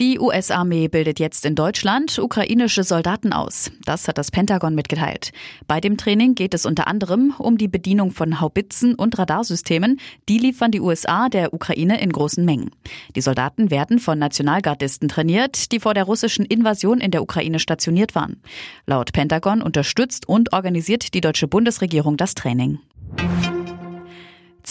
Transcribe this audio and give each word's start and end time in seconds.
Die 0.00 0.18
US-Armee 0.18 0.88
bildet 0.88 1.20
jetzt 1.20 1.44
in 1.44 1.54
Deutschland 1.54 2.18
ukrainische 2.18 2.82
Soldaten 2.82 3.32
aus. 3.32 3.70
Das 3.84 4.08
hat 4.08 4.16
das 4.16 4.30
Pentagon 4.30 4.74
mitgeteilt. 4.74 5.32
Bei 5.66 5.80
dem 5.80 5.98
Training 5.98 6.34
geht 6.34 6.54
es 6.54 6.64
unter 6.64 6.86
anderem 6.86 7.34
um 7.38 7.58
die 7.58 7.68
Bedienung 7.68 8.10
von 8.10 8.40
Haubitzen 8.40 8.94
und 8.94 9.18
Radarsystemen. 9.18 10.00
Die 10.28 10.38
liefern 10.38 10.70
die 10.70 10.80
USA 10.80 11.28
der 11.28 11.52
Ukraine 11.52 12.00
in 12.00 12.10
großen 12.10 12.44
Mengen. 12.44 12.70
Die 13.14 13.20
Soldaten 13.20 13.70
werden 13.70 13.98
von 13.98 14.18
Nationalgardisten 14.18 15.08
trainiert, 15.08 15.72
die 15.72 15.80
vor 15.80 15.92
der 15.92 16.04
russischen 16.04 16.46
Invasion 16.46 17.00
in 17.00 17.10
der 17.10 17.22
Ukraine 17.22 17.58
stationiert 17.58 18.14
waren. 18.14 18.40
Laut 18.86 19.12
Pentagon 19.12 19.60
unterstützt 19.60 20.26
und 20.26 20.52
organisiert 20.52 21.12
die 21.12 21.20
deutsche 21.20 21.48
Bundesregierung 21.48 22.16
das 22.16 22.34
Training. 22.34 22.78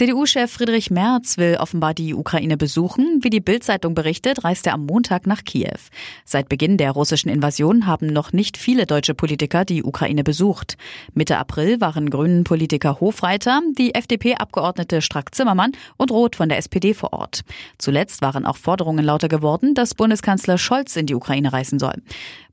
CDU-Chef 0.01 0.51
Friedrich 0.51 0.89
Merz 0.89 1.37
will 1.37 1.57
offenbar 1.59 1.93
die 1.93 2.15
Ukraine 2.15 2.57
besuchen. 2.57 3.19
Wie 3.21 3.29
die 3.29 3.39
Bild-Zeitung 3.39 3.93
berichtet, 3.93 4.43
reist 4.43 4.65
er 4.65 4.73
am 4.73 4.87
Montag 4.87 5.27
nach 5.27 5.43
Kiew. 5.43 5.77
Seit 6.25 6.49
Beginn 6.49 6.77
der 6.77 6.89
russischen 6.89 7.29
Invasion 7.29 7.85
haben 7.85 8.07
noch 8.07 8.33
nicht 8.33 8.57
viele 8.57 8.87
deutsche 8.87 9.13
Politiker 9.13 9.63
die 9.63 9.83
Ukraine 9.83 10.23
besucht. 10.23 10.75
Mitte 11.13 11.37
April 11.37 11.81
waren 11.81 12.09
grünen 12.09 12.45
Politiker 12.45 12.99
Hofreiter, 12.99 13.61
die 13.77 13.93
FDP-Abgeordnete 13.93 15.03
Strack-Zimmermann 15.03 15.73
und 15.97 16.09
Roth 16.09 16.35
von 16.35 16.49
der 16.49 16.57
SPD 16.57 16.95
vor 16.95 17.13
Ort. 17.13 17.41
Zuletzt 17.77 18.23
waren 18.23 18.47
auch 18.47 18.57
Forderungen 18.57 19.05
lauter 19.05 19.27
geworden, 19.27 19.75
dass 19.75 19.93
Bundeskanzler 19.93 20.57
Scholz 20.57 20.95
in 20.95 21.05
die 21.05 21.13
Ukraine 21.13 21.53
reisen 21.53 21.77
soll. 21.77 22.01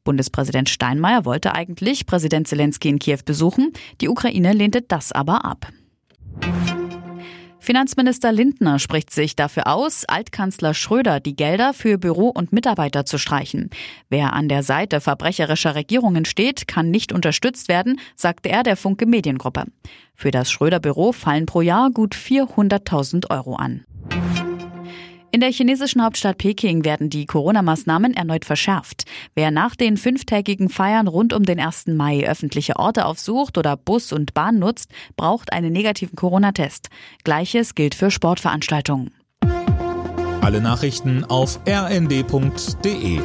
Bundespräsident 0.05 0.69
Steinmeier 0.69 1.25
wollte 1.25 1.55
eigentlich 1.55 2.05
Präsident 2.05 2.47
Zelensky 2.47 2.91
in 2.91 2.99
Kiew 2.99 3.21
besuchen. 3.25 3.73
Die 4.03 4.11
Ukraine 4.11 4.53
lehnte 4.53 4.83
das 4.83 5.13
aber 5.13 5.47
ab. 5.47 5.73
Finanzminister 7.69 8.33
Lindner 8.33 8.79
spricht 8.79 9.11
sich 9.11 9.37
dafür 9.37 9.67
aus, 9.67 10.07
Altkanzler 10.07 10.73
Schröder 10.73 11.21
die 11.21 11.37
Gelder 11.37 11.75
für 11.75 11.99
Büro 11.99 12.29
und 12.31 12.51
Mitarbeiter 12.51 13.05
zu 13.05 13.19
streichen. 13.19 13.69
Wer 14.09 14.33
an 14.33 14.49
der 14.49 14.63
Seite 14.63 15.03
verbrecherischer 15.03 15.75
Regierungen 15.75 16.25
steht, 16.25 16.67
kann 16.67 16.91
nicht 16.91 17.13
unterstützt 17.13 17.69
werden, 17.69 18.01
sagte 18.17 18.49
er 18.49 18.63
der 18.63 18.79
Funke 18.79 19.05
Mediengruppe. 19.05 19.65
Für 20.15 20.31
das 20.31 20.51
Schröder-Büro 20.51 21.13
fallen 21.13 21.45
pro 21.45 21.61
Jahr 21.61 21.91
gut 21.91 22.15
400.000 22.15 23.29
Euro 23.29 23.57
an. 23.57 23.85
In 25.39 25.41
der 25.41 25.53
chinesischen 25.53 26.03
Hauptstadt 26.03 26.37
Peking 26.37 26.85
werden 26.85 27.11
die 27.11 27.25
Corona-Maßnahmen 27.25 28.13
erneut 28.13 28.45
verschärft. 28.45 29.05
Wer 29.37 29.53
nach 29.53 29.77
den 29.77 29.97
fünftägigen 29.97 30.69
Feiern 30.69 31.07
rund 31.07 31.33
um 31.33 31.45
den 31.45 31.61
1. 31.61 31.87
Mai 31.87 32.29
öffentliche 32.29 32.75
Orte 32.75 33.07
aufsucht 33.07 33.57
oder 33.57 33.77
Bus 33.77 34.13
und 34.13 34.35
Bahn 34.35 34.59
nutzt, 34.59 34.91
braucht 35.17 35.53
einen 35.53 35.73
negativen 35.73 36.17
Corona-Test. 36.17 36.89
Gleiches 37.23 37.77
gilt 37.77 37.95
für 37.95 38.11
Sportveranstaltungen. 38.11 39.13
Alle 40.41 40.61
Nachrichten 40.61 41.25
auf 41.25 41.61
rnd.de 41.69 43.21